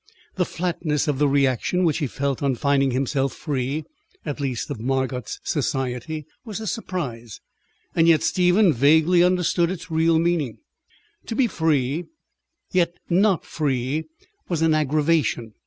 [0.33, 3.85] The flatness of the reaction which he felt on finding himself free,
[4.25, 7.39] at least of Margot's society, was a surprise;
[7.95, 10.57] and yet Stephen vaguely understood its real meaning.
[11.27, 12.05] To be free,
[12.71, 14.05] yet not free,
[14.49, 15.53] was an aggravation.